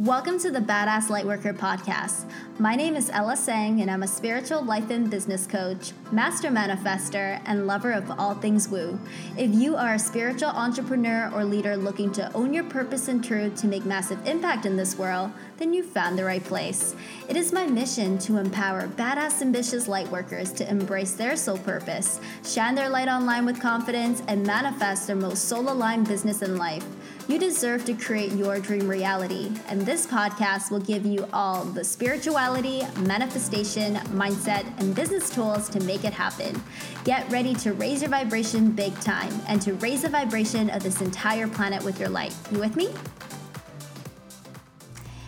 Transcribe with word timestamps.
Welcome 0.00 0.38
to 0.42 0.52
the 0.52 0.60
Badass 0.60 1.08
Lightworker 1.08 1.58
podcast. 1.58 2.30
My 2.60 2.76
name 2.76 2.94
is 2.94 3.10
Ella 3.10 3.36
Sang, 3.36 3.80
and 3.80 3.90
I'm 3.90 4.04
a 4.04 4.06
spiritual 4.06 4.62
life 4.62 4.90
and 4.90 5.10
business 5.10 5.44
coach, 5.44 5.90
master 6.12 6.50
manifester, 6.50 7.42
and 7.46 7.66
lover 7.66 7.90
of 7.90 8.08
all 8.12 8.34
things 8.34 8.68
woo. 8.68 8.96
If 9.36 9.52
you 9.52 9.74
are 9.74 9.94
a 9.94 9.98
spiritual 9.98 10.50
entrepreneur 10.50 11.32
or 11.34 11.44
leader 11.44 11.76
looking 11.76 12.12
to 12.12 12.32
own 12.32 12.54
your 12.54 12.62
purpose 12.62 13.08
and 13.08 13.24
truth 13.24 13.56
to 13.56 13.66
make 13.66 13.84
massive 13.84 14.24
impact 14.24 14.66
in 14.66 14.76
this 14.76 14.96
world, 14.96 15.32
then 15.56 15.74
you 15.74 15.82
found 15.82 16.16
the 16.16 16.24
right 16.24 16.44
place. 16.44 16.94
It 17.28 17.36
is 17.36 17.52
my 17.52 17.66
mission 17.66 18.18
to 18.18 18.36
empower 18.36 18.86
badass, 18.86 19.42
ambitious 19.42 19.88
lightworkers 19.88 20.54
to 20.58 20.70
embrace 20.70 21.14
their 21.14 21.34
soul 21.34 21.58
purpose, 21.58 22.20
shine 22.44 22.76
their 22.76 22.88
light 22.88 23.08
online 23.08 23.44
with 23.44 23.60
confidence, 23.60 24.22
and 24.28 24.46
manifest 24.46 25.08
their 25.08 25.16
most 25.16 25.48
soul 25.48 25.68
aligned 25.68 26.06
business 26.06 26.40
in 26.40 26.56
life. 26.56 26.86
You 27.28 27.38
deserve 27.38 27.84
to 27.84 27.92
create 27.92 28.32
your 28.32 28.58
dream 28.58 28.88
reality, 28.88 29.52
and 29.68 29.82
this 29.82 30.06
podcast 30.06 30.70
will 30.70 30.80
give 30.80 31.04
you 31.04 31.28
all 31.30 31.62
the 31.62 31.84
spirituality, 31.84 32.84
manifestation, 33.00 33.96
mindset, 34.16 34.64
and 34.80 34.94
business 34.94 35.28
tools 35.28 35.68
to 35.68 35.80
make 35.80 36.04
it 36.04 36.14
happen. 36.14 36.58
Get 37.04 37.30
ready 37.30 37.54
to 37.56 37.74
raise 37.74 38.00
your 38.00 38.10
vibration 38.10 38.70
big 38.70 38.98
time 39.00 39.30
and 39.46 39.60
to 39.60 39.74
raise 39.74 40.02
the 40.02 40.08
vibration 40.08 40.70
of 40.70 40.82
this 40.82 41.02
entire 41.02 41.46
planet 41.46 41.84
with 41.84 42.00
your 42.00 42.08
light. 42.08 42.34
You 42.50 42.60
with 42.60 42.76
me? 42.76 42.94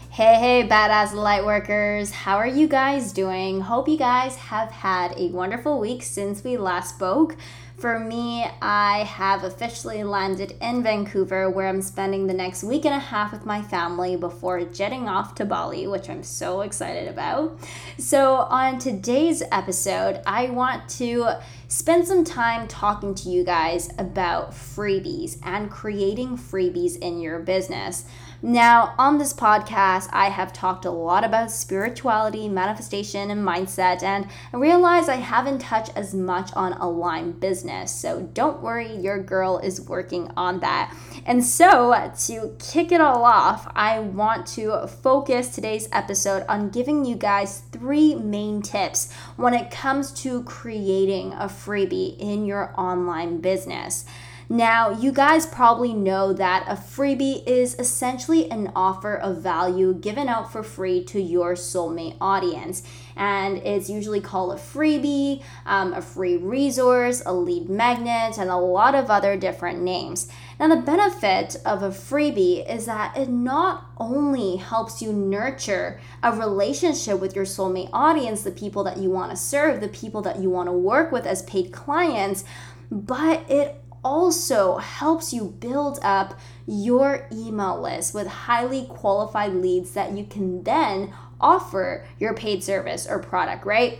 Hey, 0.09 0.37
hey, 0.37 0.67
badass 0.67 1.13
light 1.13 1.45
workers. 1.45 2.11
How 2.11 2.37
are 2.37 2.47
you 2.47 2.67
guys 2.67 3.13
doing? 3.13 3.61
Hope 3.61 3.89
you 3.89 3.99
guys 3.99 4.37
have 4.37 4.71
had 4.71 5.19
a 5.19 5.29
wonderful 5.29 5.79
week 5.79 6.03
since 6.03 6.43
we 6.43 6.57
last 6.57 6.95
spoke. 6.95 7.37
For 7.81 7.99
me, 7.99 8.45
I 8.61 9.05
have 9.05 9.43
officially 9.43 10.05
landed 10.05 10.55
in 10.61 10.83
Vancouver 10.83 11.49
where 11.49 11.67
I'm 11.67 11.81
spending 11.81 12.27
the 12.27 12.35
next 12.35 12.63
week 12.63 12.85
and 12.85 12.95
a 12.95 12.99
half 12.99 13.33
with 13.33 13.47
my 13.47 13.63
family 13.63 14.17
before 14.17 14.63
jetting 14.67 15.09
off 15.09 15.35
to 15.37 15.47
Bali, 15.47 15.87
which 15.87 16.11
I'm 16.11 16.23
so 16.23 16.61
excited 16.61 17.09
about. 17.09 17.59
So, 17.97 18.35
on 18.35 18.79
today's 18.79 19.43
episode, 19.51 20.21
I 20.27 20.51
want 20.51 20.91
to 20.99 21.41
spend 21.69 22.07
some 22.07 22.23
time 22.23 22.69
talking 22.69 23.15
to 23.15 23.31
you 23.31 23.45
guys 23.45 23.89
about 23.97 24.51
freebies 24.51 25.39
and 25.43 25.71
creating 25.71 26.37
freebies 26.37 26.99
in 26.99 27.19
your 27.19 27.39
business. 27.39 28.05
Now, 28.43 28.95
on 28.97 29.19
this 29.19 29.35
podcast, 29.35 30.09
I 30.13 30.31
have 30.31 30.55
talked 30.55 30.87
a 30.87 30.91
lot 30.91 31.25
about 31.25 31.51
spirituality, 31.51 32.49
manifestation, 32.49 33.31
and 33.31 33.47
mindset, 33.47 34.03
and 34.03 34.29
I 34.55 34.57
realize 34.57 35.11
I 35.11 35.17
haven't 35.17 35.59
touched 35.59 35.93
as 35.95 36.15
much 36.15 36.51
on 36.55 36.73
aligned 36.73 37.39
business. 37.39 37.95
So 37.95 38.31
don't 38.33 38.63
worry, 38.63 38.97
your 38.97 39.23
girl 39.23 39.59
is 39.59 39.83
working 39.83 40.31
on 40.39 40.61
that. 40.61 40.97
And 41.27 41.45
so, 41.45 41.93
to 42.27 42.57
kick 42.59 42.93
it 42.93 43.03
all 43.03 43.25
off, 43.27 43.71
I 43.77 43.99
want 43.99 44.47
to 44.55 44.87
focus 44.87 45.51
today's 45.51 45.91
episode 45.93 46.47
on 46.49 46.71
giving 46.71 47.05
you 47.05 47.17
guys 47.17 47.61
three 47.73 48.15
main 48.15 48.63
tips 48.63 49.13
when 49.37 49.53
it 49.53 49.71
comes 49.71 50.13
to 50.23 50.43
creating 50.45 51.35
a 51.35 51.45
freebie 51.45 52.17
in 52.19 52.47
your 52.47 52.73
online 52.81 53.43
business. 53.43 54.07
Now, 54.53 54.91
you 54.91 55.13
guys 55.13 55.47
probably 55.47 55.95
know 55.95 56.33
that 56.33 56.65
a 56.67 56.75
freebie 56.75 57.47
is 57.47 57.79
essentially 57.79 58.51
an 58.51 58.73
offer 58.75 59.15
of 59.15 59.41
value 59.41 59.95
given 59.95 60.29
out 60.29 60.51
for 60.51 60.65
free 60.65 61.05
to 61.05 61.23
your 61.23 61.55
soulmate 61.55 62.17
audience. 62.21 62.83
And 63.15 63.59
it's 63.59 63.89
usually 63.89 64.21
called 64.21 64.53
a 64.53 64.61
freebie, 64.61 65.45
um, 65.67 65.93
a 65.93 66.03
free 66.03 66.37
resource, 66.37 67.23
a 67.25 67.33
lead 67.33 67.69
magnet, 67.69 68.39
and 68.39 68.51
a 68.51 68.57
lot 68.57 68.97
of 68.97 69.09
other 69.09 69.37
different 69.37 69.83
names. 69.83 70.27
Now, 70.59 70.67
the 70.67 70.83
benefit 70.83 71.55
of 71.65 71.85
a 71.85 71.91
freebie 71.91 72.69
is 72.69 72.87
that 72.87 73.17
it 73.17 73.29
not 73.29 73.87
only 73.99 74.57
helps 74.57 75.01
you 75.01 75.13
nurture 75.13 76.01
a 76.25 76.33
relationship 76.33 77.21
with 77.21 77.37
your 77.37 77.45
soulmate 77.45 77.91
audience, 77.93 78.43
the 78.43 78.51
people 78.51 78.83
that 78.83 78.97
you 78.97 79.11
want 79.11 79.31
to 79.31 79.37
serve, 79.37 79.81
the 79.81 79.87
people 79.87 80.23
that 80.23 80.41
you 80.41 80.51
want 80.51 80.67
to 80.67 80.73
work 80.73 81.13
with 81.13 81.25
as 81.25 81.43
paid 81.43 81.71
clients, 81.71 82.43
but 82.91 83.49
it 83.49 83.81
also 84.05 84.79
helps 84.79 85.33
you 85.33 85.57
build 85.61 85.99
up 86.03 86.39
your 86.67 87.27
email 87.33 87.81
list 87.81 88.15
with 88.15 88.27
highly 88.27 88.87
qualified 88.87 89.55
leads 89.55 89.93
that 89.93 90.13
you 90.13 90.25
can 90.25 90.63
then 90.63 91.13
offer 91.41 92.07
your 92.19 92.35
paid 92.35 92.63
service 92.63 93.07
or 93.09 93.19
product, 93.19 93.65
right? 93.65 93.99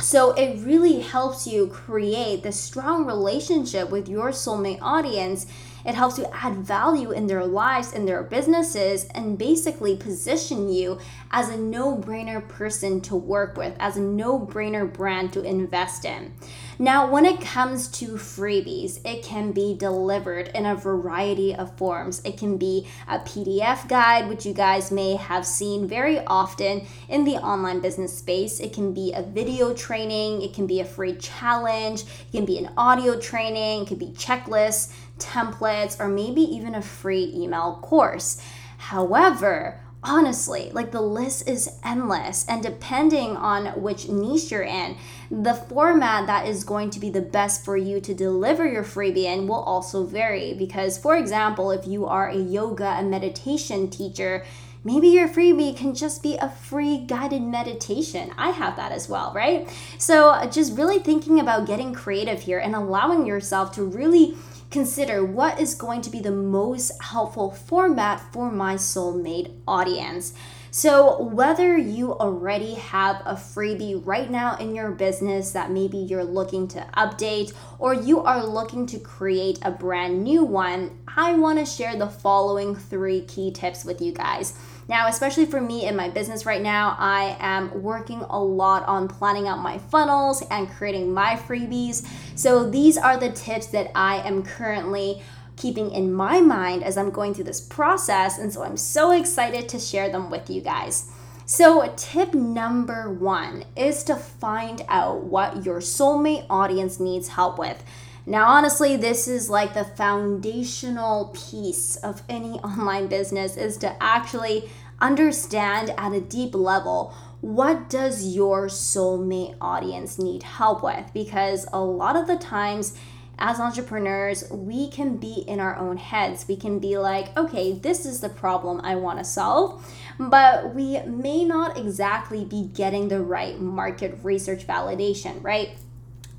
So 0.00 0.32
it 0.32 0.62
really 0.64 1.00
helps 1.00 1.46
you 1.46 1.68
create 1.68 2.42
this 2.42 2.60
strong 2.60 3.06
relationship 3.06 3.90
with 3.90 4.08
your 4.08 4.30
soulmate 4.30 4.80
audience. 4.82 5.46
It 5.86 5.94
helps 5.94 6.18
you 6.18 6.26
add 6.32 6.56
value 6.56 7.12
in 7.12 7.28
their 7.28 7.46
lives 7.46 7.92
and 7.92 8.06
their 8.06 8.24
businesses 8.24 9.04
and 9.14 9.38
basically 9.38 9.96
position 9.96 10.68
you 10.68 10.98
as 11.30 11.48
a 11.48 11.56
no 11.56 11.96
brainer 11.96 12.46
person 12.46 13.00
to 13.02 13.14
work 13.14 13.56
with, 13.56 13.74
as 13.78 13.96
a 13.96 14.00
no 14.00 14.38
brainer 14.38 14.92
brand 14.92 15.32
to 15.34 15.42
invest 15.42 16.04
in. 16.04 16.34
Now, 16.78 17.10
when 17.10 17.24
it 17.24 17.40
comes 17.40 17.88
to 17.88 18.16
freebies, 18.16 19.00
it 19.04 19.22
can 19.22 19.52
be 19.52 19.74
delivered 19.74 20.48
in 20.48 20.66
a 20.66 20.74
variety 20.74 21.54
of 21.54 21.74
forms. 21.78 22.20
It 22.24 22.36
can 22.36 22.58
be 22.58 22.86
a 23.08 23.18
PDF 23.20 23.88
guide, 23.88 24.28
which 24.28 24.44
you 24.44 24.52
guys 24.52 24.90
may 24.90 25.16
have 25.16 25.46
seen 25.46 25.86
very 25.86 26.18
often 26.26 26.86
in 27.08 27.24
the 27.24 27.36
online 27.36 27.80
business 27.80 28.16
space. 28.18 28.60
It 28.60 28.74
can 28.74 28.92
be 28.92 29.14
a 29.14 29.22
video 29.22 29.72
training, 29.72 30.42
it 30.42 30.52
can 30.52 30.66
be 30.66 30.80
a 30.80 30.84
free 30.84 31.14
challenge, 31.14 32.02
it 32.02 32.32
can 32.32 32.44
be 32.44 32.58
an 32.58 32.70
audio 32.76 33.18
training, 33.18 33.82
it 33.82 33.88
could 33.88 33.98
be 33.98 34.12
checklists, 34.12 34.92
templates, 35.18 35.98
or 36.00 36.08
maybe 36.08 36.40
even 36.40 36.74
a 36.74 36.82
free 36.82 37.32
email 37.34 37.78
course. 37.82 38.40
However, 38.78 39.80
honestly, 40.02 40.70
like 40.72 40.92
the 40.92 41.00
list 41.00 41.48
is 41.48 41.78
endless. 41.84 42.46
And 42.48 42.62
depending 42.62 43.36
on 43.36 43.80
which 43.80 44.08
niche 44.08 44.50
you're 44.50 44.62
in, 44.62 44.96
the 45.30 45.54
format 45.54 46.26
that 46.26 46.46
is 46.46 46.64
going 46.64 46.90
to 46.90 47.00
be 47.00 47.10
the 47.10 47.20
best 47.20 47.64
for 47.64 47.76
you 47.76 48.00
to 48.00 48.14
deliver 48.14 48.66
your 48.66 48.84
freebie 48.84 49.24
in 49.24 49.48
will 49.48 49.62
also 49.62 50.04
vary. 50.04 50.54
Because, 50.54 50.96
for 50.96 51.16
example, 51.16 51.70
if 51.70 51.86
you 51.86 52.06
are 52.06 52.28
a 52.28 52.36
yoga 52.36 52.86
and 52.86 53.10
meditation 53.10 53.90
teacher, 53.90 54.44
Maybe 54.84 55.08
your 55.08 55.26
freebie 55.26 55.76
can 55.76 55.96
just 55.96 56.22
be 56.22 56.36
a 56.36 56.48
free 56.48 56.98
guided 56.98 57.42
meditation. 57.42 58.30
I 58.38 58.50
have 58.50 58.76
that 58.76 58.92
as 58.92 59.08
well, 59.08 59.32
right? 59.34 59.68
So, 59.98 60.48
just 60.48 60.78
really 60.78 61.00
thinking 61.00 61.40
about 61.40 61.66
getting 61.66 61.92
creative 61.92 62.42
here 62.42 62.60
and 62.60 62.72
allowing 62.72 63.26
yourself 63.26 63.72
to 63.72 63.82
really 63.82 64.36
consider 64.76 65.24
what 65.24 65.58
is 65.58 65.74
going 65.74 66.02
to 66.02 66.10
be 66.10 66.20
the 66.20 66.30
most 66.30 66.92
helpful 67.02 67.50
format 67.50 68.20
for 68.30 68.50
my 68.50 68.74
soulmate 68.74 69.50
audience. 69.66 70.34
So, 70.70 71.22
whether 71.22 71.78
you 71.78 72.12
already 72.12 72.74
have 72.74 73.22
a 73.24 73.36
freebie 73.36 74.02
right 74.04 74.30
now 74.30 74.58
in 74.58 74.74
your 74.74 74.90
business 74.90 75.52
that 75.52 75.70
maybe 75.70 75.96
you're 75.96 76.24
looking 76.24 76.68
to 76.68 76.86
update 76.94 77.54
or 77.78 77.94
you 77.94 78.20
are 78.20 78.44
looking 78.44 78.84
to 78.88 78.98
create 78.98 79.58
a 79.62 79.70
brand 79.70 80.22
new 80.22 80.44
one, 80.44 80.98
I 81.16 81.32
want 81.36 81.58
to 81.58 81.64
share 81.64 81.96
the 81.96 82.10
following 82.10 82.76
three 82.76 83.22
key 83.22 83.52
tips 83.52 83.82
with 83.82 84.02
you 84.02 84.12
guys. 84.12 84.52
Now, 84.88 85.08
especially 85.08 85.46
for 85.46 85.60
me 85.60 85.86
in 85.86 85.96
my 85.96 86.08
business 86.08 86.46
right 86.46 86.62
now, 86.62 86.94
I 86.98 87.36
am 87.40 87.82
working 87.82 88.20
a 88.20 88.40
lot 88.40 88.86
on 88.86 89.08
planning 89.08 89.48
out 89.48 89.58
my 89.58 89.78
funnels 89.78 90.42
and 90.50 90.70
creating 90.70 91.12
my 91.12 91.34
freebies. 91.34 92.06
So, 92.36 92.68
these 92.70 92.96
are 92.96 93.16
the 93.16 93.32
tips 93.32 93.66
that 93.68 93.90
I 93.96 94.18
am 94.18 94.44
currently 94.44 95.22
keeping 95.56 95.90
in 95.90 96.12
my 96.12 96.40
mind 96.40 96.84
as 96.84 96.96
I'm 96.96 97.10
going 97.10 97.34
through 97.34 97.44
this 97.44 97.60
process. 97.60 98.38
And 98.38 98.52
so 98.52 98.62
I'm 98.62 98.76
so 98.76 99.10
excited 99.10 99.68
to 99.70 99.78
share 99.78 100.10
them 100.10 100.30
with 100.30 100.50
you 100.50 100.60
guys. 100.60 101.10
So, 101.46 101.92
tip 101.96 102.34
number 102.34 103.10
one 103.10 103.64
is 103.76 104.02
to 104.04 104.16
find 104.16 104.82
out 104.88 105.22
what 105.22 105.64
your 105.64 105.78
soulmate 105.78 106.44
audience 106.50 106.98
needs 106.98 107.28
help 107.28 107.58
with. 107.58 107.82
Now, 108.26 108.48
honestly, 108.48 108.96
this 108.96 109.28
is 109.28 109.48
like 109.48 109.74
the 109.74 109.84
foundational 109.84 111.32
piece 111.34 111.96
of 111.96 112.22
any 112.28 112.52
online 112.64 113.06
business 113.06 113.56
is 113.56 113.76
to 113.78 114.02
actually 114.02 114.68
understand 115.00 115.94
at 115.96 116.12
a 116.12 116.20
deep 116.20 116.54
level 116.54 117.14
what 117.42 117.88
does 117.90 118.34
your 118.34 118.66
soulmate 118.66 119.54
audience 119.60 120.18
need 120.18 120.42
help 120.42 120.82
with 120.82 121.12
because 121.12 121.66
a 121.72 121.78
lot 121.78 122.16
of 122.16 122.26
the 122.26 122.36
times 122.36 122.98
as 123.38 123.60
entrepreneurs, 123.60 124.50
we 124.50 124.88
can 124.88 125.16
be 125.16 125.44
in 125.46 125.60
our 125.60 125.76
own 125.76 125.98
heads. 125.98 126.46
We 126.48 126.56
can 126.56 126.78
be 126.78 126.96
like, 126.96 127.36
okay, 127.36 127.72
this 127.72 128.06
is 128.06 128.20
the 128.20 128.30
problem 128.30 128.80
I 128.82 128.96
want 128.96 129.18
to 129.18 129.24
solve, 129.24 129.84
but 130.18 130.74
we 130.74 131.00
may 131.02 131.44
not 131.44 131.76
exactly 131.76 132.44
be 132.44 132.70
getting 132.74 133.08
the 133.08 133.20
right 133.20 133.60
market 133.60 134.18
research 134.22 134.66
validation, 134.66 135.42
right? 135.44 135.76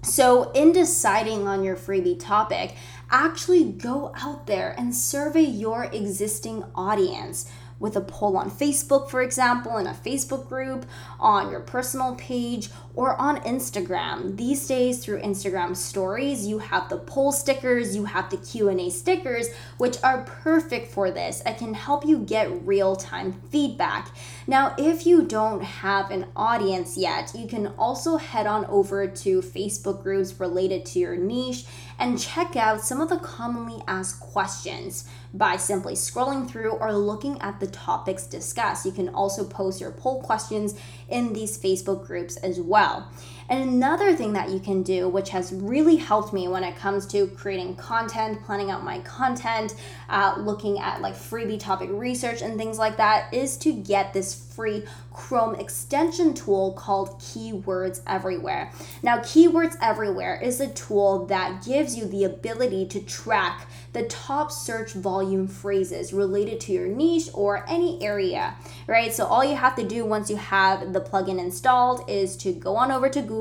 So, 0.07 0.51
in 0.53 0.71
deciding 0.71 1.49
on 1.49 1.65
your 1.65 1.75
freebie 1.75 2.17
topic, 2.17 2.75
actually 3.11 3.65
go 3.65 4.13
out 4.15 4.47
there 4.47 4.73
and 4.77 4.95
survey 4.95 5.41
your 5.41 5.83
existing 5.83 6.63
audience 6.73 7.51
with 7.79 7.95
a 7.95 8.01
poll 8.01 8.37
on 8.37 8.49
Facebook, 8.49 9.09
for 9.09 9.21
example, 9.21 9.77
in 9.77 9.87
a 9.87 9.93
Facebook 9.93 10.47
group, 10.47 10.85
on 11.19 11.51
your 11.51 11.59
personal 11.59 12.15
page, 12.15 12.69
or 12.95 13.15
on 13.21 13.39
Instagram. 13.41 14.35
These 14.37 14.67
days 14.67 15.03
through 15.03 15.21
Instagram 15.21 15.75
stories, 15.75 16.47
you 16.47 16.59
have 16.59 16.89
the 16.89 16.97
poll 16.97 17.31
stickers, 17.31 17.95
you 17.95 18.05
have 18.05 18.29
the 18.29 18.37
Q&A 18.37 18.89
stickers, 18.89 19.47
which 19.77 19.97
are 20.03 20.23
perfect 20.23 20.91
for 20.91 21.11
this. 21.11 21.43
I 21.45 21.53
can 21.53 21.73
help 21.75 22.05
you 22.05 22.19
get 22.19 22.65
real-time 22.65 23.33
feedback. 23.51 24.15
Now, 24.47 24.73
if 24.77 25.05
you 25.05 25.23
don't 25.25 25.61
have 25.61 26.09
an 26.09 26.25
audience 26.35 26.97
yet, 26.97 27.31
you 27.35 27.47
can 27.47 27.67
also 27.77 28.17
head 28.17 28.47
on 28.47 28.65
over 28.65 29.07
to 29.07 29.41
Facebook 29.41 30.01
groups 30.01 30.39
related 30.39 30.85
to 30.87 30.99
your 30.99 31.15
niche 31.15 31.65
and 31.99 32.19
check 32.19 32.55
out 32.55 32.81
some 32.81 33.01
of 33.01 33.09
the 33.09 33.17
commonly 33.17 33.81
asked 33.87 34.19
questions 34.19 35.07
by 35.33 35.57
simply 35.57 35.93
scrolling 35.93 36.49
through 36.49 36.71
or 36.71 36.93
looking 36.93 37.41
at 37.41 37.59
the 37.59 37.67
topics 37.67 38.27
discussed. 38.27 38.85
You 38.85 38.91
can 38.91 39.09
also 39.09 39.43
post 39.43 39.81
your 39.81 39.91
poll 39.91 40.21
questions 40.21 40.79
in 41.09 41.33
these 41.33 41.57
Facebook 41.57 42.05
groups 42.05 42.37
as 42.37 42.59
well. 42.59 43.09
And 43.49 43.69
another 43.69 44.15
thing 44.15 44.33
that 44.33 44.49
you 44.49 44.59
can 44.59 44.83
do, 44.83 45.07
which 45.07 45.29
has 45.29 45.53
really 45.53 45.95
helped 45.95 46.33
me 46.33 46.47
when 46.47 46.63
it 46.63 46.75
comes 46.75 47.05
to 47.07 47.27
creating 47.27 47.75
content, 47.75 48.43
planning 48.43 48.71
out 48.71 48.83
my 48.83 48.99
content, 48.99 49.75
uh, 50.09 50.35
looking 50.37 50.79
at 50.79 51.01
like 51.01 51.15
freebie 51.15 51.59
topic 51.59 51.89
research 51.91 52.41
and 52.41 52.57
things 52.57 52.77
like 52.77 52.97
that, 52.97 53.33
is 53.33 53.57
to 53.57 53.71
get 53.71 54.13
this 54.13 54.33
free 54.57 54.83
Chrome 55.13 55.55
extension 55.55 56.33
tool 56.33 56.73
called 56.73 57.19
Keywords 57.19 58.01
Everywhere. 58.05 58.71
Now, 59.01 59.17
Keywords 59.17 59.75
Everywhere 59.81 60.39
is 60.41 60.59
a 60.59 60.67
tool 60.67 61.25
that 61.25 61.65
gives 61.65 61.95
you 61.95 62.05
the 62.05 62.23
ability 62.23 62.85
to 62.87 62.99
track 62.99 63.67
the 63.93 64.03
top 64.03 64.51
search 64.51 64.93
volume 64.93 65.47
phrases 65.47 66.13
related 66.13 66.59
to 66.61 66.71
your 66.71 66.87
niche 66.87 67.29
or 67.33 67.65
any 67.67 68.01
area, 68.03 68.55
right? 68.85 69.11
So 69.11 69.25
all 69.25 69.43
you 69.43 69.55
have 69.55 69.75
to 69.77 69.83
do 69.83 70.05
once 70.05 70.29
you 70.29 70.35
have 70.35 70.93
the 70.93 71.01
plugin 71.01 71.39
installed 71.39 72.07
is 72.07 72.35
to 72.37 72.51
go 72.51 72.75
on 72.75 72.91
over 72.91 73.09
to 73.09 73.21
Google, 73.21 73.36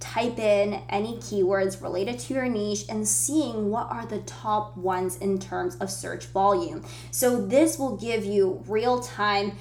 type 0.00 0.38
in 0.38 0.82
any 0.88 1.16
keywords 1.16 1.82
related 1.82 2.18
to 2.18 2.34
your 2.34 2.48
niche 2.48 2.84
and 2.88 3.06
seeing 3.06 3.70
what 3.70 3.90
are 3.90 4.06
the 4.06 4.20
top 4.20 4.76
ones 4.76 5.16
in 5.18 5.38
terms 5.38 5.76
of 5.76 5.90
search 5.90 6.26
volume. 6.26 6.84
So 7.10 7.44
this 7.44 7.78
will 7.78 7.96
give 7.96 8.24
you 8.24 8.62
real 8.66 9.00
time 9.00 9.52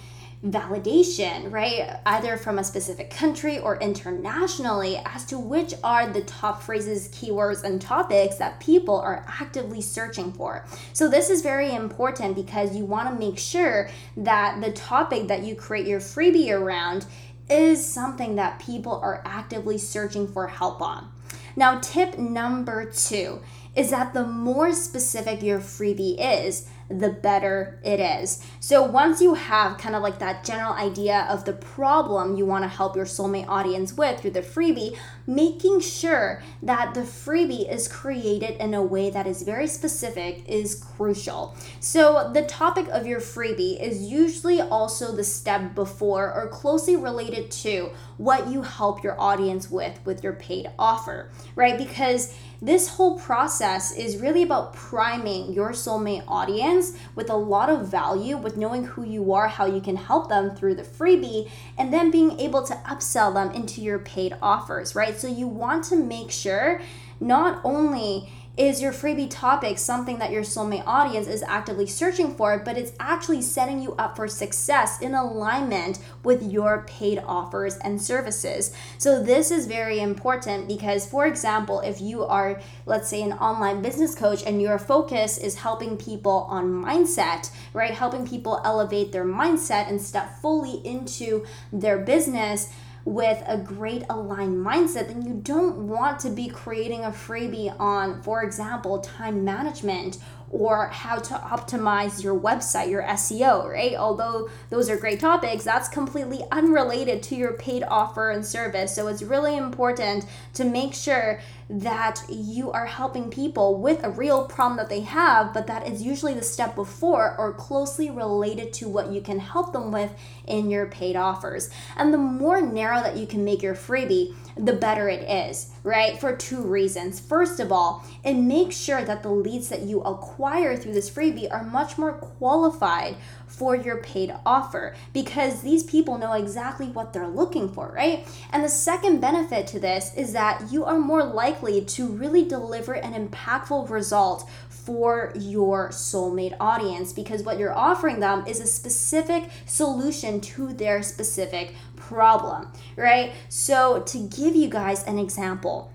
validation, 0.45 1.49
right? 1.51 1.99
Either 2.05 2.35
from 2.35 2.59
a 2.59 2.63
specific 2.63 3.09
country 3.09 3.59
or 3.59 3.79
internationally 3.79 5.01
as 5.05 5.25
to 5.25 5.39
which 5.39 5.73
are 5.83 6.07
the 6.07 6.21
top 6.21 6.61
phrases, 6.61 7.07
keywords, 7.09 7.63
and 7.63 7.81
topics 7.81 8.35
that 8.35 8.59
people 8.59 8.99
are 8.99 9.25
actively 9.27 9.81
searching 9.81 10.33
for. 10.33 10.65
So, 10.91 11.07
this 11.07 11.29
is 11.29 11.41
very 11.41 11.73
important 11.73 12.35
because 12.35 12.75
you 12.75 12.83
want 12.83 13.09
to 13.09 13.15
make 13.15 13.39
sure 13.39 13.89
that 14.17 14.61
the 14.61 14.71
topic 14.71 15.27
that 15.29 15.43
you 15.43 15.55
create 15.55 15.87
your 15.87 16.01
freebie 16.01 16.51
around 16.51 17.05
is 17.53 17.85
something 17.85 18.35
that 18.35 18.59
people 18.59 18.99
are 19.03 19.21
actively 19.25 19.77
searching 19.77 20.27
for 20.27 20.47
help 20.47 20.81
on. 20.81 21.11
Now, 21.55 21.79
tip 21.79 22.17
number 22.17 22.89
two 22.89 23.41
is 23.75 23.91
that 23.91 24.13
the 24.13 24.25
more 24.25 24.73
specific 24.73 25.43
your 25.43 25.59
freebie 25.59 26.15
is, 26.19 26.67
the 26.99 27.09
better 27.09 27.79
it 27.83 27.99
is. 27.99 28.43
So 28.59 28.83
once 28.83 29.21
you 29.21 29.33
have 29.33 29.77
kind 29.77 29.95
of 29.95 30.01
like 30.01 30.19
that 30.19 30.43
general 30.43 30.73
idea 30.73 31.27
of 31.29 31.45
the 31.45 31.53
problem 31.53 32.35
you 32.37 32.45
want 32.45 32.63
to 32.63 32.67
help 32.67 32.95
your 32.95 33.05
soulmate 33.05 33.47
audience 33.47 33.93
with 33.93 34.19
through 34.21 34.31
the 34.31 34.41
freebie, 34.41 34.97
making 35.25 35.79
sure 35.79 36.41
that 36.61 36.93
the 36.93 37.01
freebie 37.01 37.71
is 37.71 37.87
created 37.87 38.57
in 38.61 38.73
a 38.73 38.81
way 38.81 39.09
that 39.09 39.27
is 39.27 39.43
very 39.43 39.67
specific 39.67 40.43
is 40.47 40.75
crucial. 40.75 41.55
So 41.79 42.31
the 42.33 42.43
topic 42.43 42.87
of 42.89 43.07
your 43.07 43.19
freebie 43.19 43.81
is 43.81 44.03
usually 44.03 44.61
also 44.61 45.15
the 45.15 45.23
step 45.23 45.75
before 45.75 46.33
or 46.33 46.47
closely 46.47 46.95
related 46.95 47.51
to 47.51 47.91
what 48.17 48.47
you 48.47 48.61
help 48.61 49.03
your 49.03 49.19
audience 49.19 49.69
with 49.69 49.99
with 50.05 50.23
your 50.23 50.33
paid 50.33 50.69
offer, 50.77 51.29
right? 51.55 51.77
Because 51.77 52.35
this 52.61 52.87
whole 52.87 53.19
process 53.19 53.91
is 53.91 54.17
really 54.17 54.43
about 54.43 54.73
priming 54.73 55.51
your 55.51 55.71
soulmate 55.71 56.23
audience 56.27 56.82
with 57.15 57.29
a 57.29 57.35
lot 57.35 57.69
of 57.69 57.87
value, 57.87 58.37
with 58.37 58.57
knowing 58.57 58.83
who 58.85 59.03
you 59.03 59.33
are, 59.33 59.47
how 59.47 59.65
you 59.65 59.81
can 59.81 59.95
help 59.95 60.29
them 60.29 60.55
through 60.55 60.75
the 60.75 60.83
freebie, 60.83 61.49
and 61.77 61.93
then 61.93 62.11
being 62.11 62.39
able 62.39 62.63
to 62.63 62.73
upsell 62.85 63.33
them 63.33 63.51
into 63.51 63.81
your 63.81 63.99
paid 63.99 64.35
offers, 64.41 64.95
right? 64.95 65.17
So 65.17 65.27
you 65.27 65.47
want 65.47 65.85
to 65.85 65.95
make 65.95 66.31
sure 66.31 66.81
not 67.19 67.61
only 67.63 68.29
is 68.55 68.81
your 68.83 68.93
freebie 68.93 69.29
topic 69.29 69.79
something 69.79 70.19
that 70.19 70.31
your 70.31 70.43
soulmate 70.43 70.83
audience 70.85 71.27
is 71.27 71.41
actively 71.43 71.87
searching 71.87 72.35
for, 72.35 72.59
but 72.59 72.77
it's 72.77 72.93
actually 72.99 73.41
setting 73.41 73.81
you 73.81 73.93
up 73.93 74.15
for 74.15 74.27
success 74.27 75.01
in 75.01 75.15
alignment 75.15 75.97
with 76.23 76.43
your 76.43 76.85
paid 76.87 77.17
offers 77.25 77.77
and 77.77 77.99
services. 77.99 78.75
So, 78.99 79.23
this 79.23 79.49
is 79.49 79.65
very 79.65 79.99
important 79.99 80.67
because, 80.67 81.07
for 81.07 81.25
example, 81.25 81.79
if 81.79 81.99
you 81.99 82.23
are, 82.23 82.61
let's 82.85 83.09
say, 83.09 83.23
an 83.23 83.33
online 83.33 83.81
business 83.81 84.13
coach 84.13 84.43
and 84.45 84.61
your 84.61 84.77
focus 84.77 85.39
is 85.39 85.55
helping 85.55 85.97
people 85.97 86.45
on 86.49 86.71
mindset, 86.71 87.49
right? 87.73 87.91
Helping 87.91 88.27
people 88.27 88.61
elevate 88.63 89.11
their 89.11 89.25
mindset 89.25 89.89
and 89.89 89.99
step 89.99 90.39
fully 90.41 90.85
into 90.85 91.43
their 91.71 91.97
business 91.97 92.71
with 93.05 93.41
a 93.45 93.57
great 93.57 94.03
aligned 94.09 94.65
mindset, 94.65 95.07
then 95.07 95.25
you 95.25 95.33
don't 95.33 95.87
want 95.87 96.19
to 96.19 96.29
be 96.29 96.47
creating 96.47 97.03
a 97.03 97.09
freebie 97.09 97.75
on, 97.79 98.21
for 98.21 98.43
example, 98.43 98.99
time 98.99 99.43
management 99.43 100.17
or 100.53 100.87
how 100.89 101.17
to 101.17 101.33
optimize 101.33 102.23
your 102.23 102.39
website, 102.39 102.87
your 102.87 103.01
SEO, 103.01 103.67
right? 103.67 103.95
Although 103.95 104.49
those 104.69 104.87
are 104.87 104.95
great 104.95 105.19
topics, 105.19 105.63
that's 105.63 105.89
completely 105.89 106.41
unrelated 106.51 107.23
to 107.23 107.35
your 107.35 107.53
paid 107.53 107.83
offer 107.83 108.29
and 108.29 108.45
service. 108.45 108.95
So 108.95 109.07
it's 109.07 109.23
really 109.23 109.57
important 109.57 110.27
to 110.53 110.63
make 110.63 110.93
sure 110.93 111.41
that 111.69 112.21
you 112.29 112.71
are 112.71 112.85
helping 112.85 113.31
people 113.31 113.81
with 113.81 114.03
a 114.03 114.11
real 114.11 114.45
problem 114.45 114.77
that 114.77 114.89
they 114.89 114.99
have, 115.01 115.53
but 115.55 115.65
that 115.65 115.87
is 115.87 116.03
usually 116.03 116.35
the 116.35 116.43
step 116.43 116.75
before 116.75 117.35
or 117.39 117.53
closely 117.53 118.11
related 118.11 118.71
to 118.73 118.87
what 118.87 119.11
you 119.11 119.21
can 119.21 119.39
help 119.39 119.73
them 119.73 119.91
with 119.91 120.13
in 120.45 120.69
your 120.69 120.85
paid 120.85 121.15
offers. 121.15 121.71
And 121.97 122.13
the 122.13 122.19
more 122.19 122.61
narrow 122.61 123.01
that 123.01 123.17
you 123.17 123.25
can 123.25 123.43
make 123.43 123.63
your 123.63 123.73
freebie, 123.73 124.35
the 124.55 124.73
better 124.73 125.09
it 125.09 125.29
is, 125.29 125.71
right? 125.83 126.19
For 126.19 126.35
two 126.35 126.61
reasons. 126.61 127.19
First 127.19 127.59
of 127.59 127.71
all, 127.71 128.05
it 128.23 128.35
makes 128.35 128.77
sure 128.77 129.03
that 129.03 129.23
the 129.23 129.31
leads 129.31 129.69
that 129.69 129.81
you 129.81 130.01
acquire 130.01 130.75
through 130.77 130.93
this 130.93 131.09
freebie 131.09 131.51
are 131.51 131.63
much 131.63 131.97
more 131.97 132.13
qualified 132.13 133.15
for 133.47 133.75
your 133.75 133.97
paid 133.97 134.33
offer 134.45 134.95
because 135.13 135.61
these 135.61 135.83
people 135.83 136.17
know 136.17 136.33
exactly 136.33 136.87
what 136.87 137.13
they're 137.13 137.27
looking 137.27 137.69
for, 137.71 137.91
right? 137.95 138.27
And 138.51 138.63
the 138.63 138.69
second 138.69 139.19
benefit 139.21 139.67
to 139.67 139.79
this 139.79 140.13
is 140.15 140.33
that 140.33 140.71
you 140.71 140.85
are 140.85 140.99
more 140.99 141.23
likely 141.23 141.83
to 141.85 142.07
really 142.07 142.45
deliver 142.45 142.93
an 142.93 143.13
impactful 143.13 143.89
result 143.89 144.49
for 144.69 145.31
your 145.35 145.89
soulmate 145.89 146.55
audience 146.59 147.13
because 147.13 147.43
what 147.43 147.57
you're 147.57 147.77
offering 147.77 148.19
them 148.19 148.43
is 148.45 148.59
a 148.59 148.67
specific 148.67 149.49
solution 149.65 150.41
to 150.41 150.73
their 150.73 151.01
specific 151.01 151.73
problem, 152.07 152.71
right? 152.95 153.33
So, 153.49 154.01
to 154.01 154.27
give 154.27 154.55
you 154.55 154.69
guys 154.69 155.03
an 155.03 155.19
example, 155.19 155.91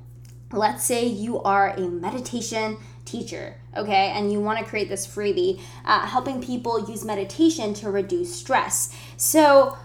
let's 0.53 0.85
say 0.85 1.07
you 1.07 1.41
are 1.43 1.71
a 1.71 1.89
meditation 1.89 2.79
teacher, 3.05 3.57
okay, 3.77 4.13
and 4.15 4.33
you 4.33 4.41
want 4.41 4.59
to 4.59 4.65
create 4.65 4.89
this 4.89 5.07
freebie 5.07 5.61
uh, 5.85 6.07
helping 6.07 6.43
people 6.43 6.89
use 6.89 7.05
meditation 7.05 7.75
to 7.75 7.91
reduce 7.91 8.35
stress. 8.35 8.95
So, 9.17 9.77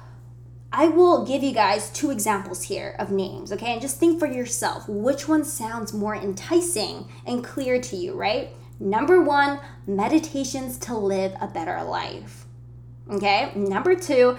I 0.76 0.88
will 0.88 1.24
give 1.24 1.44
you 1.44 1.54
guys 1.54 1.92
two 1.92 2.10
examples 2.10 2.64
here 2.64 2.96
of 2.98 3.12
names, 3.12 3.52
okay? 3.52 3.74
And 3.74 3.82
just 3.82 4.00
think 4.00 4.20
for 4.20 4.26
yourself 4.26 4.90
which 4.90 5.28
one 5.28 5.46
sounds 5.46 5.94
more 5.94 6.16
enticing 6.16 7.08
and 7.28 7.44
clear 7.44 7.80
to 7.80 7.96
you, 7.96 8.16
right? 8.16 8.50
Number 8.80 9.22
one, 9.22 9.60
meditations 9.86 10.78
to 10.80 10.98
live 10.98 11.34
a 11.40 11.48
better 11.48 11.84
life. 11.84 12.46
Okay? 13.10 13.52
Number 13.56 13.96
two, 13.96 14.38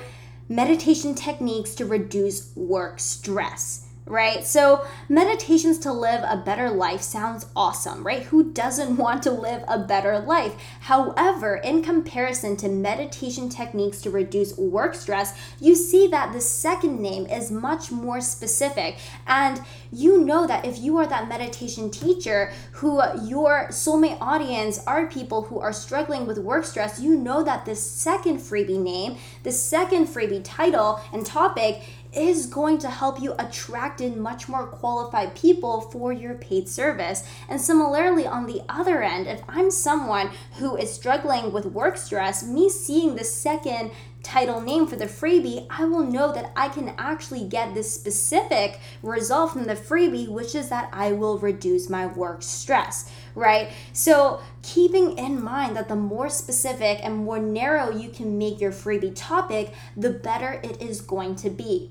meditation 0.48 1.14
techniques 1.14 1.74
to 1.74 1.86
reduce 1.86 2.54
work 2.54 3.00
stress 3.00 3.83
right? 4.06 4.44
So, 4.44 4.84
meditations 5.08 5.78
to 5.80 5.92
live 5.92 6.22
a 6.28 6.36
better 6.36 6.68
life 6.68 7.00
sounds 7.00 7.46
awesome, 7.56 8.04
right? 8.04 8.24
Who 8.24 8.52
doesn't 8.52 8.96
want 9.04 9.22
to 9.22 9.30
live 9.30 9.64
a 9.66 9.78
better 9.78 10.18
life? 10.18 10.54
However, 10.80 11.56
in 11.56 11.82
comparison 11.82 12.56
to 12.58 12.68
meditation 12.68 13.48
techniques 13.48 14.02
to 14.02 14.10
reduce 14.10 14.58
work 14.58 14.94
stress, 14.94 15.38
you 15.58 15.74
see 15.74 16.06
that 16.08 16.32
the 16.32 16.40
second 16.40 17.00
name 17.00 17.26
is 17.26 17.50
much 17.50 17.90
more 17.90 18.20
specific. 18.20 18.98
And 19.26 19.62
you 19.90 20.22
know 20.22 20.46
that 20.46 20.66
if 20.66 20.78
you 20.78 20.98
are 20.98 21.06
that 21.06 21.28
meditation 21.28 21.90
teacher 21.90 22.52
who 22.72 23.00
your 23.22 23.68
soulmate 23.70 24.18
audience 24.20 24.84
are 24.86 25.06
people 25.06 25.42
who 25.42 25.60
are 25.60 25.72
struggling 25.72 26.26
with 26.26 26.38
work 26.38 26.64
stress, 26.64 27.00
you 27.00 27.16
know 27.16 27.42
that 27.42 27.64
the 27.64 27.74
second 27.74 28.38
freebie 28.38 28.78
name, 28.78 29.16
the 29.44 29.52
second 29.52 30.08
freebie 30.08 30.42
title 30.44 31.00
and 31.12 31.24
topic 31.24 31.82
is 32.16 32.46
going 32.46 32.78
to 32.78 32.90
help 32.90 33.20
you 33.20 33.34
attract 33.38 34.00
in 34.00 34.20
much 34.20 34.48
more 34.48 34.66
qualified 34.66 35.34
people 35.34 35.80
for 35.80 36.12
your 36.12 36.34
paid 36.34 36.68
service. 36.68 37.24
And 37.48 37.60
similarly, 37.60 38.26
on 38.26 38.46
the 38.46 38.62
other 38.68 39.02
end, 39.02 39.26
if 39.26 39.42
I'm 39.48 39.70
someone 39.70 40.30
who 40.58 40.76
is 40.76 40.92
struggling 40.92 41.52
with 41.52 41.66
work 41.66 41.96
stress, 41.96 42.44
me 42.44 42.68
seeing 42.68 43.14
the 43.14 43.24
second 43.24 43.90
title 44.24 44.60
name 44.60 44.86
for 44.86 44.96
the 44.96 45.04
freebie, 45.04 45.66
I 45.70 45.84
will 45.84 46.04
know 46.04 46.32
that 46.32 46.50
I 46.56 46.68
can 46.68 46.94
actually 46.98 47.44
get 47.44 47.74
this 47.74 47.92
specific 47.92 48.80
result 49.02 49.52
from 49.52 49.64
the 49.64 49.76
freebie, 49.76 50.28
which 50.28 50.54
is 50.54 50.70
that 50.70 50.88
I 50.92 51.12
will 51.12 51.38
reduce 51.38 51.88
my 51.88 52.06
work 52.06 52.42
stress, 52.42 53.12
right? 53.34 53.68
So, 53.92 54.40
keeping 54.62 55.18
in 55.18 55.42
mind 55.42 55.76
that 55.76 55.88
the 55.88 55.96
more 55.96 56.30
specific 56.30 57.00
and 57.04 57.18
more 57.18 57.38
narrow 57.38 57.90
you 57.90 58.08
can 58.08 58.38
make 58.38 58.60
your 58.60 58.72
freebie 58.72 59.12
topic, 59.14 59.74
the 59.96 60.10
better 60.10 60.58
it 60.64 60.80
is 60.80 61.00
going 61.00 61.36
to 61.36 61.50
be. 61.50 61.90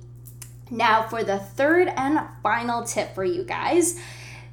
Now, 0.74 1.04
for 1.04 1.24
the 1.24 1.38
third 1.38 1.88
and 1.88 2.20
final 2.42 2.84
tip 2.84 3.14
for 3.14 3.24
you 3.24 3.44
guys 3.44 4.00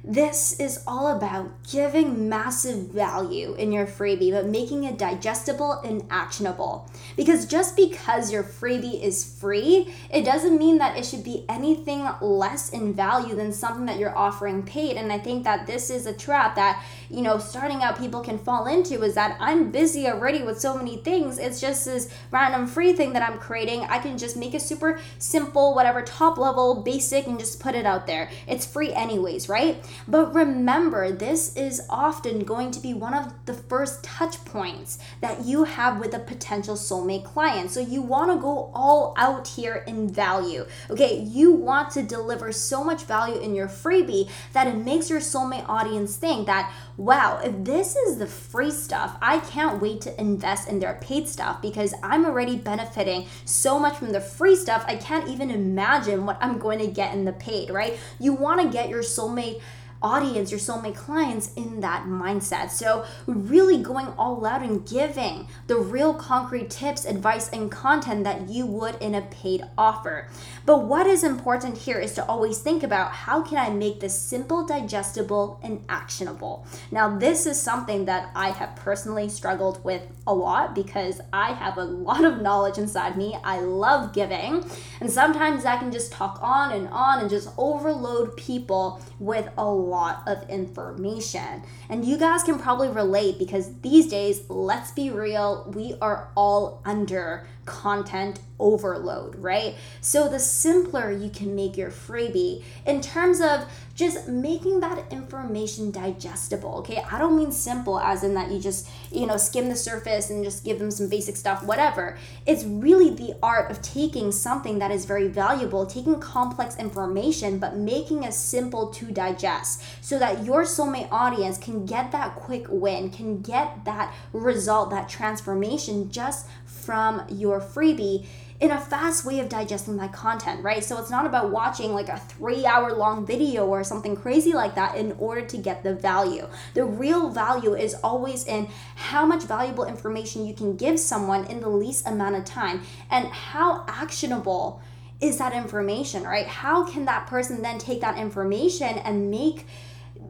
this 0.03 0.59
is 0.59 0.83
all 0.87 1.15
about 1.15 1.51
giving 1.69 2.27
massive 2.27 2.87
value 2.87 3.53
in 3.53 3.71
your 3.71 3.85
freebie, 3.85 4.31
but 4.31 4.47
making 4.47 4.83
it 4.83 4.97
digestible 4.97 5.73
and 5.73 6.03
actionable. 6.09 6.89
Because 7.15 7.45
just 7.45 7.75
because 7.75 8.31
your 8.31 8.43
freebie 8.43 9.01
is 9.01 9.37
free, 9.39 9.93
it 10.09 10.25
doesn't 10.25 10.57
mean 10.57 10.79
that 10.79 10.97
it 10.97 11.05
should 11.05 11.23
be 11.23 11.45
anything 11.47 12.07
less 12.19 12.71
in 12.71 12.95
value 12.95 13.35
than 13.35 13.53
something 13.53 13.85
that 13.85 13.99
you're 13.99 14.17
offering 14.17 14.63
paid. 14.63 14.97
And 14.97 15.13
I 15.13 15.19
think 15.19 15.43
that 15.43 15.67
this 15.67 15.91
is 15.91 16.07
a 16.07 16.13
trap 16.13 16.55
that, 16.55 16.83
you 17.11 17.21
know, 17.21 17.37
starting 17.37 17.83
out 17.83 17.99
people 17.99 18.21
can 18.21 18.39
fall 18.39 18.65
into 18.65 19.03
is 19.03 19.13
that 19.13 19.37
I'm 19.39 19.69
busy 19.69 20.07
already 20.07 20.41
with 20.41 20.59
so 20.59 20.75
many 20.75 20.97
things. 20.97 21.37
It's 21.37 21.61
just 21.61 21.85
this 21.85 22.09
random 22.31 22.65
free 22.65 22.93
thing 22.93 23.13
that 23.13 23.21
I'm 23.21 23.37
creating. 23.37 23.81
I 23.81 23.99
can 23.99 24.17
just 24.17 24.35
make 24.35 24.55
it 24.55 24.63
super 24.63 24.99
simple, 25.19 25.75
whatever, 25.75 26.01
top 26.01 26.39
level, 26.39 26.81
basic, 26.81 27.27
and 27.27 27.37
just 27.37 27.59
put 27.59 27.75
it 27.75 27.85
out 27.85 28.07
there. 28.07 28.31
It's 28.47 28.65
free 28.65 28.93
anyways, 28.93 29.47
right? 29.47 29.83
But 30.07 30.33
remember, 30.33 31.11
this 31.11 31.55
is 31.55 31.81
often 31.89 32.39
going 32.39 32.71
to 32.71 32.79
be 32.79 32.93
one 32.93 33.13
of 33.13 33.33
the 33.45 33.53
first 33.53 34.03
touch 34.03 34.43
points 34.45 34.99
that 35.21 35.45
you 35.45 35.63
have 35.65 35.99
with 35.99 36.13
a 36.13 36.19
potential 36.19 36.75
soulmate 36.75 37.25
client. 37.25 37.71
So 37.71 37.79
you 37.79 38.01
want 38.01 38.31
to 38.31 38.37
go 38.37 38.71
all 38.73 39.13
out 39.17 39.47
here 39.47 39.83
in 39.87 40.09
value. 40.09 40.65
Okay, 40.89 41.19
you 41.19 41.51
want 41.51 41.91
to 41.91 42.03
deliver 42.03 42.51
so 42.51 42.83
much 42.83 43.03
value 43.03 43.39
in 43.39 43.55
your 43.55 43.67
freebie 43.67 44.29
that 44.53 44.67
it 44.67 44.75
makes 44.75 45.09
your 45.09 45.19
soulmate 45.19 45.67
audience 45.67 46.15
think 46.15 46.45
that, 46.47 46.73
wow, 46.97 47.39
if 47.43 47.63
this 47.63 47.95
is 47.95 48.17
the 48.17 48.27
free 48.27 48.71
stuff, 48.71 49.17
I 49.21 49.39
can't 49.39 49.81
wait 49.81 50.01
to 50.01 50.19
invest 50.19 50.67
in 50.67 50.79
their 50.79 50.95
paid 51.01 51.27
stuff 51.27 51.61
because 51.61 51.93
I'm 52.03 52.25
already 52.25 52.55
benefiting 52.57 53.27
so 53.45 53.79
much 53.79 53.97
from 53.97 54.11
the 54.11 54.21
free 54.21 54.55
stuff. 54.55 54.83
I 54.87 54.95
can't 54.95 55.29
even 55.29 55.51
imagine 55.51 56.25
what 56.25 56.37
I'm 56.41 56.57
going 56.57 56.79
to 56.79 56.87
get 56.87 57.13
in 57.13 57.25
the 57.25 57.33
paid, 57.33 57.69
right? 57.69 57.97
You 58.19 58.33
want 58.33 58.61
to 58.61 58.69
get 58.69 58.89
your 58.89 59.03
soulmate 59.03 59.61
audience, 60.01 60.51
your 60.51 60.59
soulmate 60.59 60.95
clients 60.95 61.53
in 61.53 61.81
that 61.81 62.05
mindset. 62.05 62.69
So, 62.69 63.05
really 63.27 63.81
going 63.81 64.07
all 64.17 64.45
out 64.45 64.61
and 64.61 64.87
giving 64.87 65.47
the 65.67 65.77
real 65.77 66.13
concrete 66.13 66.69
tips, 66.69 67.05
advice, 67.05 67.49
and 67.49 67.71
content 67.71 68.23
that 68.23 68.49
you 68.49 68.65
would 68.65 68.95
in 69.01 69.15
a 69.15 69.21
paid 69.21 69.63
offer. 69.77 70.27
But 70.65 70.85
what 70.85 71.07
is 71.07 71.23
important 71.23 71.77
here 71.77 71.99
is 71.99 72.13
to 72.13 72.25
always 72.25 72.59
think 72.59 72.83
about 72.83 73.11
how 73.11 73.41
can 73.41 73.57
I 73.57 73.69
make 73.69 73.99
this 73.99 74.17
simple, 74.17 74.65
digestible, 74.65 75.59
and 75.63 75.83
actionable. 75.89 76.65
Now, 76.91 77.17
this 77.17 77.45
is 77.45 77.59
something 77.59 78.05
that 78.05 78.31
I 78.35 78.49
have 78.49 78.75
personally 78.75 79.29
struggled 79.29 79.83
with 79.83 80.03
a 80.27 80.33
lot 80.33 80.75
because 80.75 81.21
I 81.33 81.53
have 81.53 81.77
a 81.77 81.83
lot 81.83 82.23
of 82.23 82.41
knowledge 82.41 82.77
inside 82.77 83.17
me. 83.17 83.37
I 83.43 83.59
love 83.59 84.13
giving, 84.13 84.63
and 84.99 85.11
sometimes 85.11 85.65
I 85.65 85.77
can 85.77 85.91
just 85.91 86.11
talk 86.11 86.39
on 86.41 86.71
and 86.71 86.87
on 86.89 87.19
and 87.19 87.29
just 87.29 87.49
overload 87.57 88.37
people 88.37 89.01
with 89.19 89.49
a 89.57 89.65
lot 89.91 90.23
of 90.25 90.49
information. 90.49 91.63
And 91.89 92.05
you 92.05 92.17
guys 92.17 92.43
can 92.43 92.57
probably 92.57 92.89
relate 92.89 93.37
because 93.37 93.79
these 93.81 94.07
days, 94.07 94.43
let's 94.49 94.91
be 94.91 95.09
real, 95.09 95.71
we 95.75 95.95
are 96.01 96.29
all 96.35 96.81
under 96.85 97.45
content 97.65 98.39
overload, 98.61 99.35
right? 99.35 99.75
So 99.99 100.29
the 100.29 100.39
simpler 100.39 101.11
you 101.11 101.29
can 101.29 101.55
make 101.55 101.75
your 101.75 101.89
freebie 101.89 102.63
in 102.85 103.01
terms 103.01 103.41
of 103.41 103.65
just 103.95 104.27
making 104.27 104.79
that 104.79 105.11
information 105.11 105.91
digestible, 105.91 106.75
okay? 106.77 107.03
I 107.11 107.19
don't 107.19 107.35
mean 107.35 107.51
simple 107.51 107.99
as 107.99 108.23
in 108.23 108.33
that 108.35 108.49
you 108.49 108.59
just, 108.59 108.89
you 109.11 109.27
know, 109.27 109.37
skim 109.37 109.69
the 109.69 109.75
surface 109.75 110.29
and 110.29 110.43
just 110.43 110.63
give 110.63 110.79
them 110.79 110.91
some 110.91 111.09
basic 111.09 111.35
stuff, 111.35 111.63
whatever. 111.63 112.17
It's 112.45 112.63
really 112.63 113.09
the 113.09 113.35
art 113.43 113.69
of 113.69 113.81
taking 113.81 114.31
something 114.31 114.79
that 114.79 114.91
is 114.91 115.05
very 115.05 115.27
valuable, 115.27 115.85
taking 115.85 116.19
complex 116.19 116.77
information, 116.77 117.59
but 117.59 117.75
making 117.75 118.23
it 118.23 118.33
simple 118.33 118.87
to 118.87 119.11
digest 119.11 119.83
so 120.01 120.17
that 120.19 120.45
your 120.45 120.63
soulmate 120.63 121.09
audience 121.11 121.57
can 121.57 121.85
get 121.85 122.11
that 122.11 122.35
quick 122.35 122.65
win, 122.69 123.09
can 123.09 123.41
get 123.41 123.83
that 123.85 124.13
result, 124.33 124.89
that 124.89 125.09
transformation 125.09 126.09
just 126.09 126.47
from 126.65 127.23
your 127.29 127.59
freebie 127.59 128.25
in 128.61 128.69
a 128.69 128.79
fast 128.79 129.25
way 129.25 129.39
of 129.39 129.49
digesting 129.49 129.95
my 129.95 130.07
content, 130.07 130.63
right? 130.63 130.83
So 130.83 130.99
it's 130.99 131.09
not 131.09 131.25
about 131.25 131.49
watching 131.49 131.93
like 131.93 132.09
a 132.09 132.19
three 132.19 132.63
hour 132.63 132.93
long 132.93 133.25
video 133.25 133.65
or 133.65 133.83
something 133.83 134.15
crazy 134.15 134.53
like 134.53 134.75
that 134.75 134.95
in 134.95 135.13
order 135.13 135.41
to 135.41 135.57
get 135.57 135.81
the 135.81 135.95
value. 135.95 136.47
The 136.75 136.85
real 136.85 137.29
value 137.29 137.73
is 137.73 137.95
always 138.03 138.45
in 138.45 138.69
how 138.95 139.25
much 139.25 139.43
valuable 139.43 139.85
information 139.85 140.45
you 140.45 140.53
can 140.53 140.77
give 140.77 140.99
someone 140.99 141.45
in 141.45 141.59
the 141.59 141.69
least 141.69 142.07
amount 142.07 142.35
of 142.35 142.45
time 142.45 142.83
and 143.09 143.25
how 143.27 143.83
actionable 143.87 144.79
is 145.19 145.39
that 145.39 145.53
information, 145.53 146.23
right? 146.23 146.45
How 146.45 146.83
can 146.83 147.05
that 147.05 147.25
person 147.25 147.63
then 147.63 147.79
take 147.79 148.01
that 148.01 148.17
information 148.17 148.99
and 148.99 149.31
make 149.31 149.65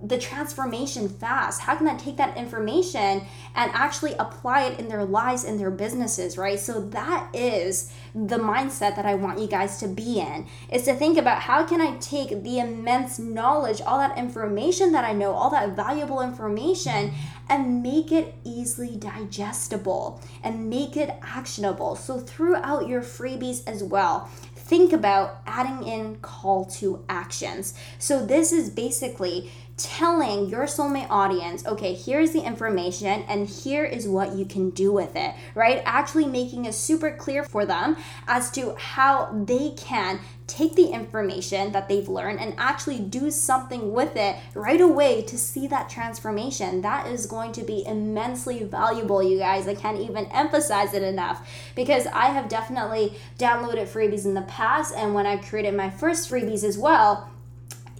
the 0.04 0.18
transformation 0.18 1.10
fast? 1.10 1.62
How 1.62 1.76
can 1.76 1.88
I 1.88 1.96
take 1.96 2.18
that 2.18 2.38
information 2.38 3.26
and 3.56 3.72
actually 3.74 4.14
apply 4.14 4.64
it 4.66 4.80
in 4.80 4.88
their 4.88 5.06
lives 5.06 5.44
and 5.44 5.60
their 5.60 5.72
businesses, 5.72 6.38
right? 6.38 6.60
So 6.60 6.82
that 6.88 7.30
is 7.34 7.94
the 8.14 8.38
mindset 8.38 8.96
that 8.96 9.06
I 9.06 9.16
want 9.16 9.40
you 9.40 9.48
guys 9.48 9.78
to 9.80 9.88
be 9.88 10.20
in. 10.20 10.48
Is 10.72 10.84
to 10.84 10.94
think 10.94 11.18
about 11.18 11.42
how 11.42 11.66
can 11.66 11.82
I 11.82 11.98
take 11.98 12.44
the 12.44 12.60
immense 12.60 13.20
knowledge, 13.20 13.82
all 13.82 14.00
that 14.00 14.18
information 14.18 14.92
that 14.94 15.06
I 15.06 15.14
know, 15.14 15.32
all 15.32 15.50
that 15.52 15.76
valuable 15.76 16.22
information 16.22 17.14
and 17.50 17.84
make 17.84 18.12
it 18.12 18.34
easily 18.44 18.96
digestible 18.96 20.22
and 20.44 20.70
make 20.70 20.96
it 20.96 21.10
actionable. 21.22 21.96
So 21.96 22.20
throughout 22.20 22.88
your 22.88 23.02
freebies 23.02 23.68
as 23.68 23.84
well, 23.84 24.30
think 24.56 24.94
about 24.94 25.42
adding 25.46 25.86
in 25.86 26.16
call 26.22 26.64
to 26.66 27.04
actions. 27.10 27.74
So 28.00 28.26
this 28.26 28.54
is 28.54 28.70
basically 28.70 29.52
telling 29.84 30.50
your 30.50 30.66
soulmate 30.66 31.08
audience, 31.10 31.66
okay, 31.66 31.94
here's 31.94 32.32
the 32.32 32.42
information 32.42 33.24
and 33.28 33.48
here 33.48 33.86
is 33.86 34.08
what 34.08 34.36
you 34.36 34.46
can 34.46 34.70
do 34.72 34.92
with 34.92 35.16
it, 35.16 35.34
right? 35.56 35.82
Actually 35.86 36.26
making 36.26 36.66
it 36.66 36.74
super 36.74 37.12
clear 37.12 37.44
for 37.44 37.66
them 37.66 37.98
as 38.28 38.52
to 38.52 38.76
how 38.76 39.32
they 39.46 39.72
can 39.72 40.20
take 40.48 40.76
the 40.76 40.88
information 40.88 41.72
that 41.72 41.88
they've 41.88 42.10
learned 42.10 42.40
and 42.40 42.54
actually 42.58 43.00
do 43.00 43.32
something 43.32 43.94
with 43.94 44.16
it 44.18 44.36
right 44.54 44.82
away 44.82 45.22
to 45.22 45.38
see 45.38 45.66
that 45.68 45.90
transformation. 45.90 46.82
That 46.82 47.08
is 47.08 47.26
going 47.26 47.54
to 47.54 47.64
be 47.64 47.86
immensely 47.86 48.64
valuable, 48.64 49.24
you 49.24 49.38
guys. 49.38 49.68
I 49.68 49.76
can't 49.76 50.00
even 50.00 50.26
emphasize 50.26 50.94
it 50.94 51.04
enough 51.04 51.48
because 51.76 52.06
I 52.08 52.28
have 52.28 52.50
definitely 52.50 53.14
downloaded 53.40 53.88
freebies 53.88 54.26
in 54.26 54.34
the 54.34 54.42
past 54.42 54.94
and 54.96 55.14
when 55.14 55.26
I 55.26 55.38
created 55.38 55.74
my 55.74 55.90
first 55.90 56.30
freebies 56.30 56.64
as 56.64 56.78
well 56.78 57.31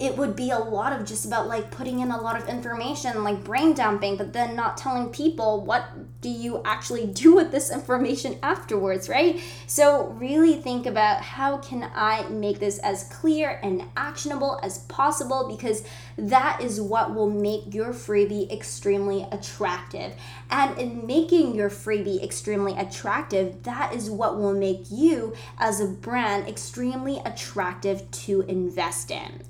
it 0.02 0.18
would 0.18 0.36
be 0.36 0.50
a 0.50 0.58
lot 0.58 0.92
of 0.92 1.06
just 1.06 1.26
about 1.26 1.48
like 1.48 1.70
putting 1.70 2.00
in 2.00 2.10
a 2.10 2.20
lot 2.20 2.36
of 2.42 2.50
information 2.50 3.24
like 3.24 3.44
brain 3.44 3.74
dumping 3.76 4.18
but 4.18 4.34
then 4.34 4.56
not 4.56 4.76
telling 4.76 5.10
people 5.10 5.64
what 5.64 5.86
do 6.22 6.30
you 6.30 6.62
actually 6.66 7.06
do 7.06 7.36
with 7.36 7.52
this 7.52 7.72
information 7.72 8.38
afterwards 8.42 9.08
right? 9.08 9.40
So 9.68 10.08
really 10.20 10.56
think 10.56 10.88
about 10.88 11.22
how 11.22 11.58
can 11.58 11.90
i 11.96 12.28
make 12.30 12.60
this 12.60 12.80
as 12.80 13.04
clear 13.06 13.60
and 13.62 13.84
actionable 13.96 14.60
as 14.64 14.80
possible 14.80 15.48
because 15.48 15.84
that 16.18 16.62
is 16.62 16.82
what 16.82 17.14
will 17.14 17.30
make 17.30 17.74
your 17.74 17.94
freebie 17.94 18.52
extremely 18.52 19.28
attractive. 19.32 20.14
And 20.50 20.78
in 20.80 21.06
making 21.06 21.56
your 21.56 21.70
freebie 21.70 22.24
extremely 22.24 22.74
attractive 22.76 23.64
that 23.64 23.94
is 23.94 24.10
what 24.10 24.38
will 24.38 24.54
make 24.54 24.86
you 24.90 25.34
as 25.60 25.80
a 25.80 25.86
brand 25.86 26.48
extremely 26.48 27.22
attractive 27.24 28.10
to 28.12 28.42
invest 28.42 29.12
in 29.12 29.44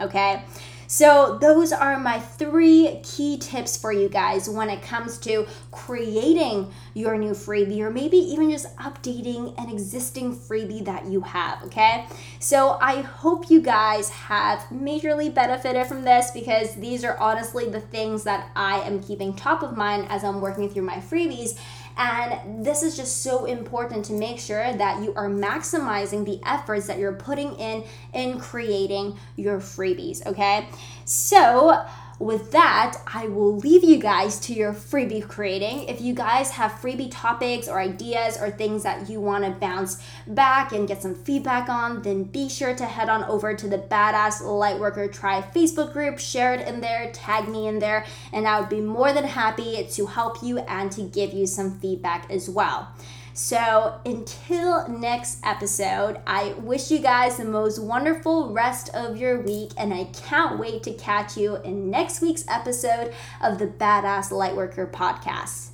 so, 0.91 1.37
those 1.39 1.71
are 1.71 1.97
my 1.97 2.19
three 2.19 2.99
key 3.01 3.37
tips 3.37 3.77
for 3.77 3.93
you 3.93 4.09
guys 4.09 4.49
when 4.49 4.69
it 4.69 4.81
comes 4.81 5.17
to 5.19 5.47
creating 5.71 6.69
your 6.93 7.17
new 7.17 7.31
freebie 7.31 7.79
or 7.79 7.89
maybe 7.89 8.17
even 8.17 8.51
just 8.51 8.75
updating 8.75 9.57
an 9.57 9.69
existing 9.69 10.35
freebie 10.35 10.83
that 10.83 11.05
you 11.05 11.21
have. 11.21 11.63
Okay, 11.63 12.07
so 12.39 12.77
I 12.81 12.99
hope 12.99 13.49
you 13.49 13.61
guys 13.61 14.09
have 14.09 14.59
majorly 14.69 15.33
benefited 15.33 15.87
from 15.87 16.03
this 16.03 16.29
because 16.31 16.75
these 16.75 17.05
are 17.05 17.17
honestly 17.19 17.69
the 17.69 17.79
things 17.79 18.25
that 18.25 18.49
I 18.53 18.81
am 18.81 19.01
keeping 19.01 19.33
top 19.33 19.63
of 19.63 19.77
mind 19.77 20.07
as 20.09 20.25
I'm 20.25 20.41
working 20.41 20.69
through 20.69 20.83
my 20.83 20.97
freebies 20.97 21.57
And 21.97 22.65
this 22.65 22.83
is 22.83 22.95
just 22.95 23.23
so 23.23 23.45
important 23.45 24.05
to 24.05 24.13
make 24.13 24.39
sure 24.39 24.73
that 24.73 25.03
you 25.03 25.13
are 25.15 25.29
maximizing 25.29 26.25
the 26.25 26.39
efforts 26.45 26.87
that 26.87 26.97
you're 26.97 27.13
putting 27.13 27.53
in 27.55 27.83
in 28.13 28.39
creating 28.39 29.17
your 29.35 29.59
freebies, 29.59 30.25
okay? 30.25 30.69
So, 31.05 31.85
with 32.21 32.51
that, 32.51 32.97
I 33.11 33.27
will 33.27 33.57
leave 33.57 33.83
you 33.83 33.97
guys 33.97 34.39
to 34.41 34.53
your 34.53 34.73
freebie 34.73 35.27
creating. 35.27 35.85
If 35.89 36.01
you 36.01 36.13
guys 36.13 36.51
have 36.51 36.71
freebie 36.73 37.09
topics 37.11 37.67
or 37.67 37.79
ideas 37.79 38.37
or 38.39 38.51
things 38.51 38.83
that 38.83 39.09
you 39.09 39.19
want 39.19 39.43
to 39.43 39.51
bounce 39.51 40.01
back 40.27 40.71
and 40.71 40.87
get 40.87 41.01
some 41.01 41.15
feedback 41.15 41.69
on, 41.69 42.01
then 42.01 42.23
be 42.23 42.47
sure 42.49 42.75
to 42.75 42.85
head 42.85 43.09
on 43.09 43.23
over 43.25 43.55
to 43.55 43.67
the 43.67 43.77
Badass 43.77 44.41
Lightworker 44.41 45.11
Tribe 45.11 45.53
Facebook 45.53 45.93
group, 45.93 46.19
share 46.19 46.53
it 46.53 46.67
in 46.67 46.81
there, 46.81 47.11
tag 47.11 47.47
me 47.47 47.67
in 47.67 47.79
there, 47.79 48.05
and 48.31 48.47
I 48.47 48.59
would 48.59 48.69
be 48.69 48.81
more 48.81 49.13
than 49.13 49.25
happy 49.25 49.87
to 49.91 50.05
help 50.05 50.43
you 50.43 50.59
and 50.59 50.91
to 50.93 51.01
give 51.01 51.33
you 51.33 51.47
some 51.47 51.79
feedback 51.79 52.29
as 52.29 52.49
well. 52.49 52.93
So 53.33 53.99
until 54.05 54.87
next 54.89 55.39
episode, 55.43 56.19
I 56.27 56.53
wish 56.59 56.91
you 56.91 56.99
guys 56.99 57.37
the 57.37 57.45
most 57.45 57.79
wonderful 57.79 58.51
rest 58.51 58.89
of 58.93 59.17
your 59.17 59.41
week, 59.41 59.71
and 59.77 59.93
I 59.93 60.05
can't 60.05 60.59
wait 60.59 60.83
to 60.83 60.93
catch 60.93 61.37
you 61.37 61.57
in 61.57 61.89
next 61.89 62.21
week's 62.21 62.45
episode 62.47 63.13
of 63.41 63.57
the 63.57 63.67
Badass 63.67 64.31
Lightworker 64.31 64.91
podcast. 64.91 65.69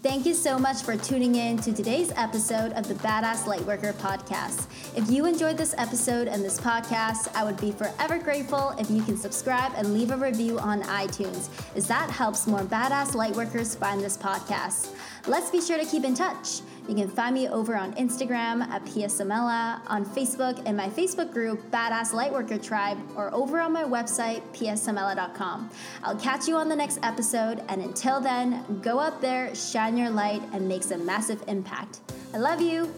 Thank 0.00 0.26
you 0.26 0.34
so 0.34 0.60
much 0.60 0.82
for 0.82 0.96
tuning 0.96 1.34
in 1.34 1.56
to 1.56 1.72
today's 1.72 2.12
episode 2.14 2.70
of 2.74 2.86
the 2.86 2.94
Badass 2.94 3.46
Lightworker 3.52 3.92
podcast. 3.94 4.68
If 4.96 5.10
you 5.10 5.26
enjoyed 5.26 5.58
this 5.58 5.74
episode 5.76 6.28
and 6.28 6.44
this 6.44 6.60
podcast, 6.60 7.34
I 7.34 7.42
would 7.42 7.60
be 7.60 7.72
forever 7.72 8.16
grateful 8.16 8.76
if 8.78 8.88
you 8.92 9.02
can 9.02 9.16
subscribe 9.16 9.72
and 9.76 9.92
leave 9.92 10.12
a 10.12 10.16
review 10.16 10.56
on 10.60 10.82
iTunes, 10.82 11.48
as 11.74 11.88
that 11.88 12.10
helps 12.10 12.46
more 12.46 12.60
badass 12.60 13.16
lightworkers 13.16 13.76
find 13.76 14.00
this 14.00 14.16
podcast. 14.16 14.94
Let's 15.26 15.50
be 15.50 15.60
sure 15.60 15.78
to 15.78 15.84
keep 15.84 16.04
in 16.04 16.14
touch. 16.14 16.60
You 16.88 16.94
can 16.94 17.08
find 17.08 17.34
me 17.34 17.48
over 17.48 17.76
on 17.76 17.92
Instagram 17.94 18.66
at 18.68 18.82
Pia 18.86 19.08
Samela, 19.08 19.80
on 19.88 20.06
Facebook 20.06 20.64
in 20.64 20.74
my 20.74 20.88
Facebook 20.88 21.30
group, 21.30 21.70
Badass 21.70 22.12
Lightworker 22.12 22.60
Tribe, 22.62 22.98
or 23.14 23.32
over 23.34 23.60
on 23.60 23.72
my 23.72 23.84
website, 23.84 24.40
piasamela.com. 24.54 25.70
I'll 26.02 26.16
catch 26.16 26.48
you 26.48 26.56
on 26.56 26.70
the 26.70 26.76
next 26.76 26.98
episode, 27.02 27.62
and 27.68 27.82
until 27.82 28.20
then, 28.20 28.80
go 28.80 28.98
out 28.98 29.20
there, 29.20 29.54
shine 29.54 29.98
your 29.98 30.08
light, 30.08 30.42
and 30.54 30.66
make 30.66 30.82
some 30.82 31.04
massive 31.04 31.44
impact. 31.46 32.00
I 32.32 32.38
love 32.38 32.62
you. 32.62 32.90